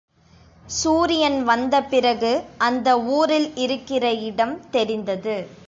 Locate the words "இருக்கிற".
3.55-4.13